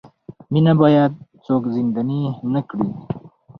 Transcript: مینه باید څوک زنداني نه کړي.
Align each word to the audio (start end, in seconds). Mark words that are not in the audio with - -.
مینه 0.51 0.73
باید 0.81 1.11
څوک 1.45 1.63
زنداني 1.75 2.21
نه 2.53 2.61
کړي. 2.69 2.87